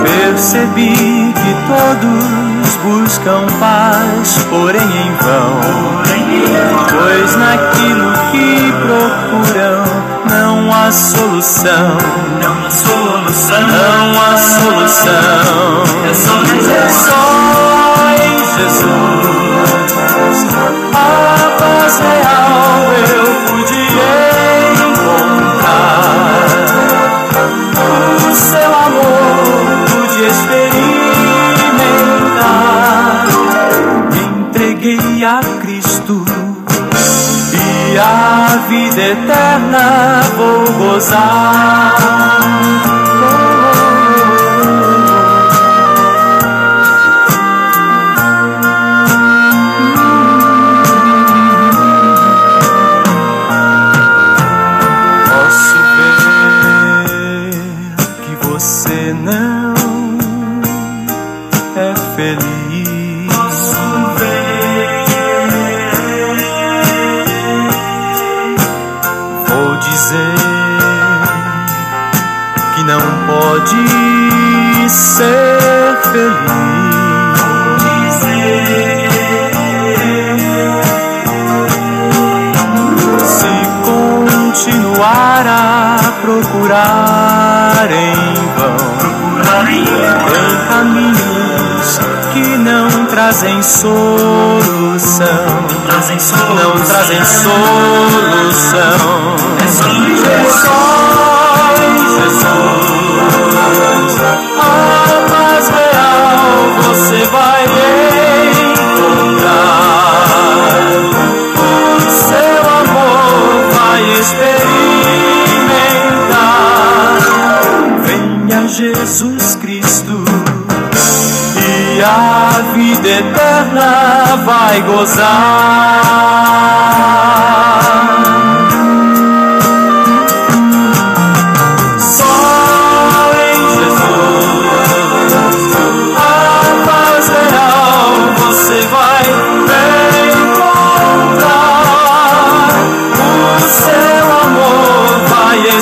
Percebi 0.02 0.94
que 1.34 1.52
todos 1.68 2.76
buscam 2.82 3.46
paz, 3.60 4.46
porém 4.50 4.82
em 4.82 5.14
vão, 5.22 5.60
pois 6.90 7.36
naquilo 7.36 8.12
que 8.30 8.72
procuram 8.82 9.84
não 10.28 10.72
há 10.72 10.90
solução, 10.90 11.96
não 12.42 12.66
há 12.66 12.70
solução, 12.70 13.60
não 13.60 14.20
há 14.20 14.36
solução. 14.36 15.84
É 16.10 16.14
só 16.14 16.34
em 18.24 18.38
Jesus. 18.58 19.44
A 20.92 20.98
paz 21.58 22.00
é 22.00 22.22
a 22.26 22.33
vida 38.68 39.02
eterna 39.02 40.20
vou 40.36 40.64
gozar. 40.78 42.93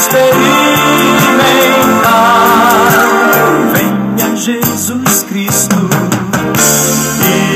experimentar. 0.02 0.42
Venha 3.72 4.36
Jesus 4.36 5.22
Cristo 5.28 5.76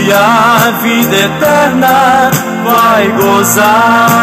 e 0.06 0.12
a 0.12 0.70
vida 0.82 1.16
eterna 1.16 2.30
vai 2.64 3.08
gozar. 3.10 4.15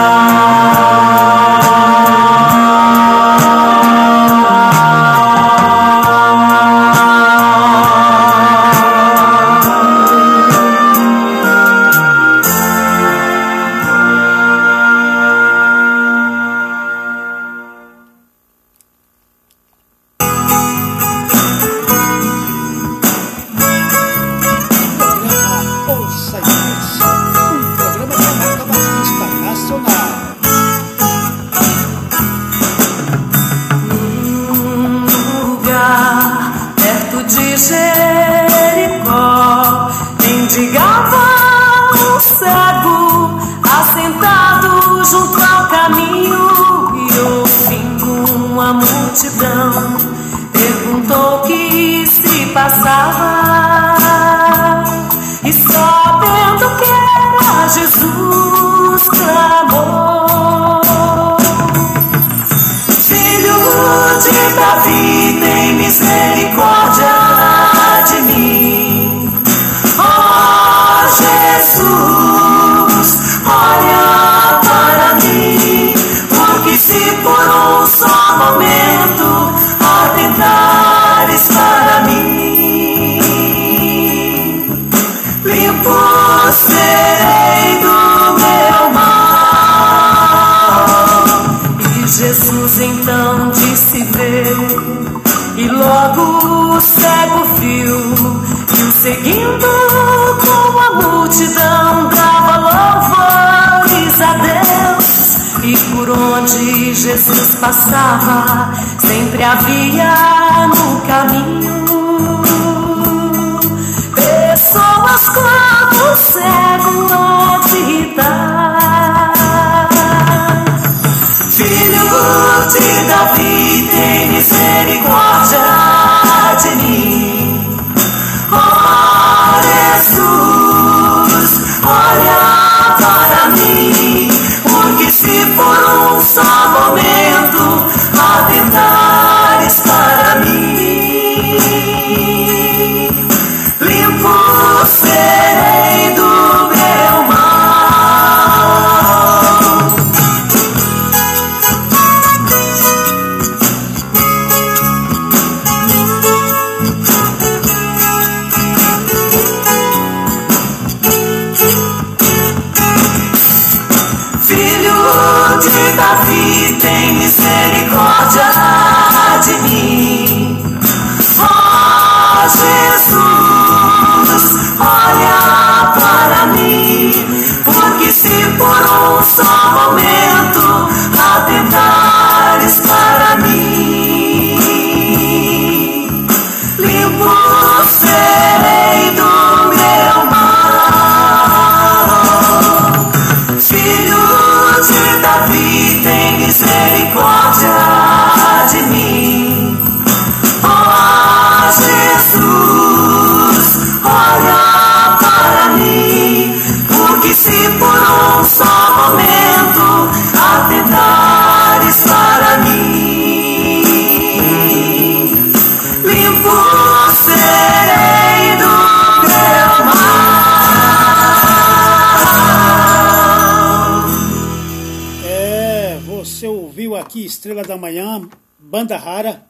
Da 227.74 227.78
Manhã, 227.78 228.30
Banda 228.59 228.97
Rara, 228.97 229.47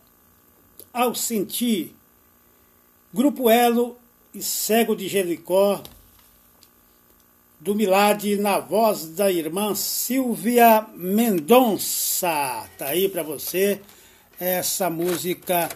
Ao 0.93 1.13
Sentir, 1.13 1.93
Grupo 3.13 3.49
Elo 3.49 3.97
e 4.33 4.41
Cego 4.41 4.95
de 4.95 5.09
Jericó, 5.09 5.83
do 7.59 7.75
Milad 7.75 8.23
na 8.37 8.59
voz 8.59 9.07
da 9.09 9.29
irmã 9.29 9.75
Silvia 9.75 10.87
Mendonça. 10.95 12.65
Tá 12.77 12.87
aí 12.87 13.09
para 13.09 13.23
você 13.23 13.81
essa 14.39 14.89
música 14.89 15.67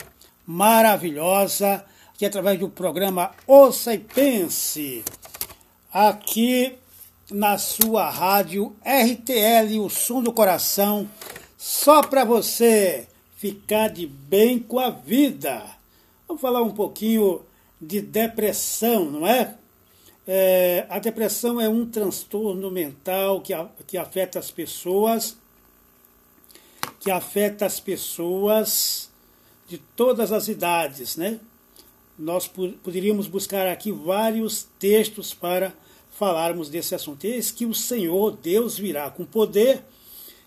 maravilhosa 0.46 1.84
que 2.18 2.26
através 2.26 2.58
do 2.60 2.70
programa 2.70 3.32
Ouça 3.46 3.94
e 3.94 4.00
Pense 4.00 5.04
aqui 5.92 6.78
na 7.30 7.58
sua 7.58 8.10
rádio 8.10 8.74
RTL, 8.84 9.80
o 9.84 9.90
som 9.90 10.24
do 10.24 10.32
coração, 10.32 11.10
só 11.58 12.04
para 12.04 12.24
você 12.24 13.08
ficar 13.36 13.90
de 13.90 14.06
bem 14.06 14.60
com 14.60 14.80
a 14.80 14.90
vida. 14.90 15.64
Vamos 16.28 16.42
falar 16.42 16.62
um 16.62 16.72
pouquinho 16.72 17.42
de 17.82 18.00
depressão, 18.02 19.10
não 19.10 19.28
é? 19.28 19.56
É, 20.28 20.86
a 20.90 21.00
depressão 21.00 21.60
é 21.60 21.70
um 21.70 21.86
transtorno 21.86 22.70
mental 22.70 23.42
que, 23.42 23.54
que 23.88 23.98
afeta 23.98 24.38
as 24.38 24.52
pessoas, 24.52 25.38
que 27.00 27.10
afeta 27.10 27.66
as 27.66 27.80
pessoas 27.80 29.10
de 29.68 29.78
todas 29.96 30.32
as 30.32 30.48
idades, 30.48 31.16
né? 31.16 31.40
Nós 32.20 32.48
poderíamos 32.48 33.28
buscar 33.28 33.68
aqui 33.68 33.92
vários 33.92 34.68
textos 34.80 35.34
para 35.34 35.74
falarmos 36.12 36.70
desse 36.70 36.96
assunto. 36.96 37.24
Eis 37.26 37.52
que 37.52 37.66
o 37.66 37.74
Senhor, 37.74 38.36
Deus, 38.36 38.78
virá 38.78 39.10
com 39.10 39.24
poder 39.24 39.84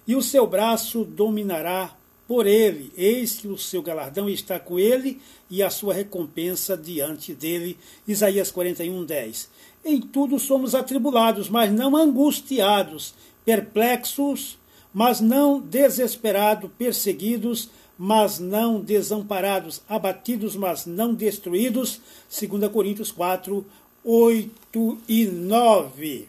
e 0.06 0.14
o 0.14 0.22
seu 0.22 0.46
braço 0.46 1.04
dominará 1.04 1.94
por 2.26 2.46
ele. 2.46 2.92
Eis 2.96 3.40
que 3.40 3.48
o 3.48 3.58
seu 3.58 3.82
galardão 3.82 4.28
está 4.28 4.58
com 4.60 4.78
ele 4.78 5.20
e 5.50 5.62
a 5.62 5.68
sua 5.68 5.92
recompensa 5.92 6.76
diante 6.76 7.34
dele. 7.34 7.76
Isaías 8.06 8.52
41, 8.52 9.04
10. 9.04 9.50
Em 9.84 10.00
tudo 10.00 10.38
somos 10.38 10.74
atribulados, 10.74 11.48
mas 11.48 11.72
não 11.72 11.96
angustiados, 11.96 13.14
perplexos, 13.44 14.58
mas 14.94 15.20
não 15.20 15.60
desesperados, 15.60 16.70
perseguidos, 16.78 17.68
mas 17.98 18.38
não 18.38 18.80
desamparados, 18.80 19.82
abatidos, 19.88 20.56
mas 20.56 20.86
não 20.86 21.12
destruídos. 21.12 22.00
2 22.30 22.70
Coríntios 22.72 23.12
4, 23.12 23.66
8 24.04 24.98
e 25.08 25.26
9. 25.26 26.28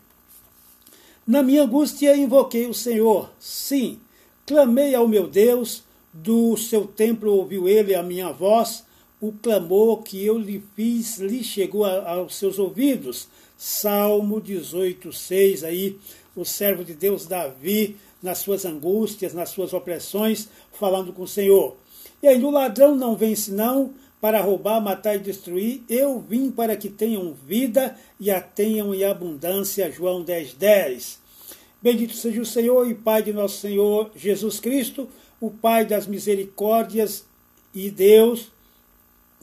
Na 1.32 1.42
minha 1.42 1.64
angústia 1.64 2.14
invoquei 2.14 2.68
o 2.68 2.74
Senhor, 2.74 3.32
sim, 3.40 4.02
clamei 4.46 4.94
ao 4.94 5.08
meu 5.08 5.30
Deus, 5.30 5.82
do 6.12 6.58
seu 6.58 6.86
templo 6.86 7.34
ouviu 7.34 7.70
ele 7.70 7.96
a 7.96 8.04
minha 8.04 8.34
voz, 8.34 8.84
o 9.22 9.32
clamor 9.32 10.04
que 10.04 10.26
eu 10.26 10.38
lhe 10.38 10.62
fiz 10.76 11.20
lhe 11.20 11.42
chegou 11.42 11.86
a, 11.86 12.16
aos 12.16 12.36
seus 12.36 12.60
ouvidos. 12.60 13.30
Salmo 13.58 14.42
18, 14.42 15.14
6, 15.14 15.64
aí 15.64 15.98
o 16.36 16.44
servo 16.44 16.84
de 16.84 16.94
Deus 16.94 17.26
Davi, 17.26 17.96
nas 18.22 18.40
suas 18.40 18.66
angústias, 18.66 19.34
nas 19.34 19.52
suas 19.52 19.72
opressões, 19.72 20.50
falando 20.74 21.14
com 21.14 21.22
o 21.22 21.28
Senhor. 21.30 21.78
E 22.22 22.28
aí, 22.28 22.44
o 22.44 22.52
ladrão 22.52 22.94
não 22.94 23.16
vem 23.16 23.38
senão 23.38 23.94
para 24.20 24.42
roubar, 24.42 24.82
matar 24.82 25.16
e 25.16 25.20
destruir. 25.20 25.82
Eu 25.88 26.20
vim 26.20 26.52
para 26.52 26.76
que 26.76 26.90
tenham 26.90 27.34
vida 27.34 27.98
e 28.20 28.30
a 28.30 28.42
tenham 28.42 28.94
em 28.94 29.06
abundância. 29.06 29.90
João 29.90 30.22
10, 30.22 30.56
10. 30.56 31.21
Bendito 31.82 32.14
seja 32.14 32.42
o 32.42 32.46
Senhor 32.46 32.90
e 32.90 32.94
Pai 32.94 33.24
de 33.24 33.34
nosso 33.34 33.58
Senhor 33.58 34.12
Jesus 34.16 34.60
Cristo, 34.60 35.10
o 35.40 35.50
Pai 35.50 35.86
das 35.86 36.06
misericórdias 36.06 37.26
e 37.74 37.90
Deus 37.90 38.52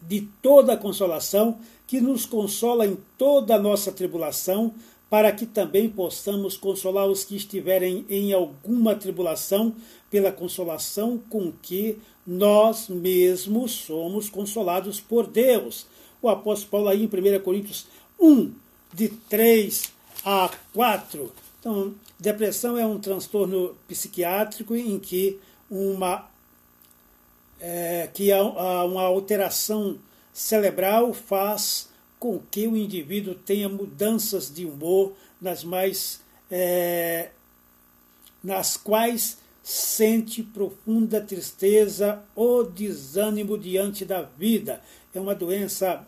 de 0.02 0.28
toda 0.40 0.74
a 0.74 0.76
consolação 0.76 1.58
que 1.86 2.00
nos 2.00 2.26
consola 2.26 2.86
em 2.86 2.96
toda 3.16 3.56
a 3.56 3.58
nossa 3.58 3.90
tribulação, 3.90 4.72
para 5.10 5.32
que 5.32 5.46
também 5.46 5.88
possamos 5.88 6.56
consolar 6.56 7.08
os 7.08 7.24
que 7.24 7.34
estiverem 7.34 8.04
em 8.10 8.32
alguma 8.32 8.94
tribulação, 8.94 9.74
pela 10.10 10.30
consolação 10.30 11.20
com 11.30 11.50
que 11.62 11.98
nós 12.26 12.88
mesmos 12.88 13.72
somos 13.72 14.28
consolados 14.28 15.00
por 15.00 15.26
Deus. 15.26 15.86
O 16.20 16.28
apóstolo 16.28 16.70
Paulo 16.70 16.88
aí 16.88 17.02
em 17.02 17.06
1 17.06 17.40
Coríntios 17.40 17.86
1, 18.20 18.52
de 18.92 19.08
3 19.08 19.84
a 20.24 20.50
4. 20.74 21.32
Então, 21.58 21.94
depressão 22.18 22.76
é 22.76 22.84
um 22.84 22.98
transtorno 22.98 23.76
psiquiátrico 23.86 24.74
em 24.74 24.98
que 24.98 25.38
uma 25.70 26.28
é, 27.60 28.08
que 28.12 28.32
há 28.32 28.42
uma 28.84 29.02
alteração 29.02 29.98
cerebral 30.32 31.12
faz 31.12 31.88
com 32.18 32.40
que 32.50 32.66
o 32.66 32.76
indivíduo 32.76 33.34
tenha 33.34 33.68
mudanças 33.68 34.52
de 34.52 34.64
humor 34.64 35.12
nas 35.40 35.64
mais 35.64 36.20
é, 36.50 37.30
nas 38.42 38.76
quais 38.76 39.38
sente 39.62 40.42
profunda 40.42 41.20
tristeza 41.20 42.22
ou 42.34 42.64
desânimo 42.64 43.58
diante 43.58 44.04
da 44.04 44.22
vida. 44.22 44.82
É 45.14 45.20
uma 45.20 45.34
doença 45.34 46.06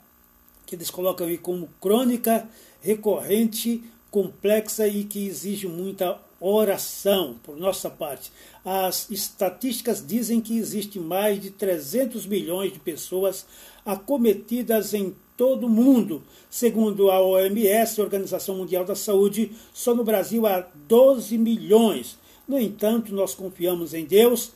que 0.65 0.75
eles 0.75 0.91
colocam 0.91 1.27
aí 1.27 1.37
como 1.37 1.69
crônica, 1.81 2.49
recorrente, 2.81 3.83
complexa 4.11 4.87
e 4.87 5.05
que 5.05 5.27
exige 5.27 5.67
muita 5.67 6.19
oração 6.41 7.37
por 7.43 7.57
nossa 7.57 7.91
parte. 7.91 8.33
As 8.65 9.11
estatísticas 9.11 10.05
dizem 10.05 10.41
que 10.41 10.59
existe 10.59 10.99
mais 10.99 11.41
de 11.41 11.51
300 11.51 12.27
milhões 12.27 12.73
de 12.73 12.79
pessoas 12.79 13.47
acometidas 13.85 14.95
em 14.95 15.15
todo 15.37 15.67
o 15.67 15.71
mundo. 15.71 16.23
Segundo 16.49 17.11
a 17.11 17.21
OMS, 17.21 18.01
Organização 18.01 18.57
Mundial 18.57 18.85
da 18.85 18.95
Saúde, 18.95 19.53
só 19.73 19.95
no 19.95 20.05
Brasil 20.05 20.47
há 20.47 20.67
12 20.89 21.39
milhões. 21.39 22.19
No 22.49 22.59
entanto, 22.59 23.15
nós 23.15 23.35
confiamos 23.35 23.95
em 23.95 24.05
Deus. 24.05 24.53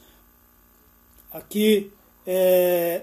Aqui 1.30 1.90
é 2.26 3.02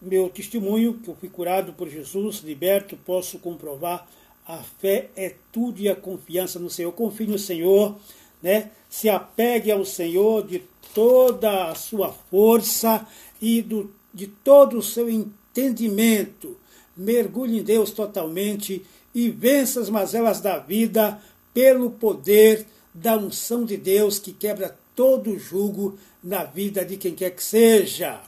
meu 0.00 0.28
testemunho, 0.28 0.94
que 0.94 1.08
eu 1.08 1.16
fui 1.16 1.28
curado 1.28 1.72
por 1.72 1.88
Jesus, 1.88 2.36
liberto, 2.38 2.96
posso 2.96 3.38
comprovar. 3.38 4.08
A 4.48 4.56
fé 4.56 5.10
é 5.14 5.34
tudo 5.52 5.78
e 5.78 5.90
a 5.90 5.94
confiança 5.94 6.58
no 6.58 6.70
Senhor. 6.70 6.90
Confie 6.92 7.26
no 7.26 7.38
Senhor, 7.38 7.98
né? 8.42 8.70
Se 8.88 9.06
apegue 9.10 9.70
ao 9.70 9.84
Senhor 9.84 10.46
de 10.46 10.62
toda 10.94 11.68
a 11.68 11.74
sua 11.74 12.10
força 12.10 13.06
e 13.42 13.60
do, 13.60 13.92
de 14.12 14.26
todo 14.26 14.78
o 14.78 14.82
seu 14.82 15.10
entendimento. 15.10 16.56
Mergulhe 16.96 17.58
em 17.58 17.62
Deus 17.62 17.90
totalmente 17.90 18.82
e 19.14 19.28
vença 19.28 19.80
as 19.80 19.90
mazelas 19.90 20.40
da 20.40 20.58
vida 20.58 21.20
pelo 21.52 21.90
poder 21.90 22.66
da 22.94 23.18
unção 23.18 23.66
de 23.66 23.76
Deus 23.76 24.18
que 24.18 24.32
quebra 24.32 24.74
todo 24.96 25.38
julgo 25.38 25.98
na 26.24 26.44
vida 26.44 26.86
de 26.86 26.96
quem 26.96 27.14
quer 27.14 27.32
que 27.32 27.44
seja. 27.44 28.22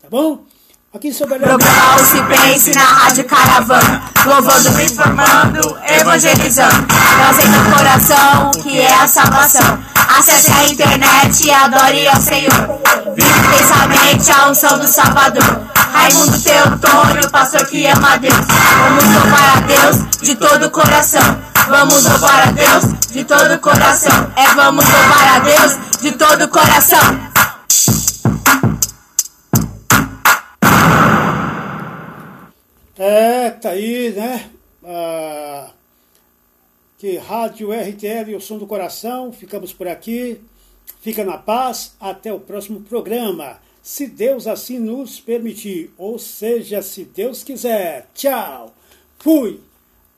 Tá 0.00 0.08
bom? 0.08 0.46
Aqui 0.92 1.12
sobre 1.12 1.38
se 1.38 2.22
pense 2.24 2.74
na 2.74 2.82
Rádio 2.82 3.24
Caravana, 3.24 4.02
louvando, 4.26 4.82
informando, 4.82 5.78
evangelizando, 5.88 6.84
trazendo 6.88 7.60
o 7.60 7.76
coração 7.76 8.50
que 8.60 8.80
é 8.80 8.92
a 8.92 9.06
salvação. 9.06 9.78
Acesse 10.18 10.50
a 10.50 10.64
internet 10.66 11.46
e 11.46 11.50
adore 11.52 12.08
ao 12.08 12.16
Senhor. 12.16 12.80
Vive 13.14 13.30
intensamente 13.38 14.32
a 14.32 14.50
unção 14.50 14.80
do 14.80 14.88
Salvador. 14.88 15.60
Raimundo 15.92 16.40
Teotônio, 16.40 17.30
pastor 17.30 17.64
que 17.66 17.86
ama 17.86 18.14
a 18.14 18.16
Deus. 18.16 18.34
Vamos 18.34 19.04
louvar 19.04 19.58
a 19.58 19.60
Deus 19.60 20.20
de 20.20 20.34
todo 20.34 20.66
o 20.66 20.70
coração. 20.70 21.38
Vamos 21.68 22.02
louvar 22.02 22.48
a 22.48 22.50
Deus 22.50 22.84
de 23.12 23.22
todo 23.22 23.54
o 23.54 23.58
coração. 23.60 24.32
É 24.34 24.54
vamos 24.54 24.84
louvar 24.84 25.36
a 25.36 25.38
Deus 25.38 25.78
de 26.02 26.10
todo 26.12 26.42
o 26.46 26.48
coração. 26.48 27.30
É, 33.02 33.48
tá 33.48 33.70
aí, 33.70 34.10
né? 34.10 34.50
Ah, 34.84 35.70
que 36.98 37.16
Rádio 37.16 37.70
RTL, 37.72 38.36
o 38.36 38.40
som 38.42 38.58
do 38.58 38.66
coração. 38.66 39.32
Ficamos 39.32 39.72
por 39.72 39.88
aqui. 39.88 40.38
Fica 41.00 41.24
na 41.24 41.38
paz. 41.38 41.94
Até 41.98 42.30
o 42.30 42.38
próximo 42.38 42.82
programa. 42.82 43.58
Se 43.82 44.06
Deus 44.06 44.46
assim 44.46 44.78
nos 44.78 45.18
permitir. 45.18 45.90
Ou 45.96 46.18
seja, 46.18 46.82
se 46.82 47.04
Deus 47.04 47.42
quiser. 47.42 48.06
Tchau. 48.14 48.74
Fui. 49.18 49.60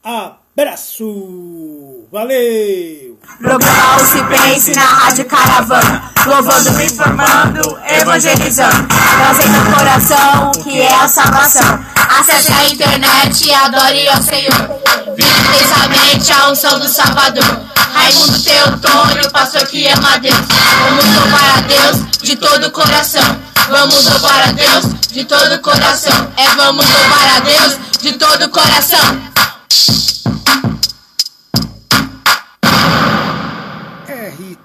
Abraço. 0.03 2.05
Valeu. 2.11 3.16
Programa 3.39 3.99
se 4.01 4.18
pense 4.26 4.74
na 4.74 4.85
Rádio 4.85 5.24
Caravana, 5.26 6.12
louvando, 6.27 6.83
informando, 6.83 7.79
evangelizando, 7.89 8.87
trazendo 8.87 9.59
o 9.59 9.75
coração 9.75 10.53
que 10.62 10.81
é 10.81 10.95
a 10.95 11.09
salvação. 11.09 11.85
Acesse 12.18 12.53
a 12.53 12.68
internet 12.68 13.47
e 13.47 13.55
adore 13.55 14.09
ao 14.09 14.23
Senhor. 14.23 14.81
Vive 15.16 15.31
intensamente 15.41 16.33
a 16.33 16.51
unção 16.51 16.79
do 16.79 16.89
Salvador. 16.89 17.61
Raimundo 17.95 18.39
Teotônio, 18.43 19.31
pastor 19.31 19.66
que 19.66 19.87
ama 19.89 20.14
a 20.14 20.18
Deus. 20.18 20.37
Vamos 20.81 21.05
louvar 21.05 21.59
a 21.59 21.61
Deus 21.62 22.20
de 22.23 22.37
todo 22.37 22.66
o 22.66 22.70
coração. 22.70 23.39
Vamos 23.68 24.05
louvar 24.05 24.49
a 24.49 24.53
Deus 24.53 24.85
de 25.11 25.25
todo 25.25 25.55
o 25.55 25.59
coração. 25.61 26.33
É 26.37 26.49
vamos 26.57 26.87
louvar 26.87 27.37
a 27.37 27.41
Deus 27.41 27.79
de 28.01 28.12
todo 28.12 28.45
o 28.45 28.49
coração. 28.49 29.33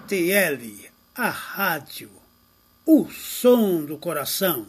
RTL, 0.07 0.76
a 1.17 1.29
rádio, 1.29 2.11
o 2.85 3.09
som 3.09 3.83
do 3.83 3.97
coração. 3.97 4.67